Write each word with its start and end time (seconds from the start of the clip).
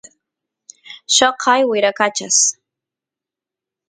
lloqay 1.15 1.61
wyrakachas 1.69 2.37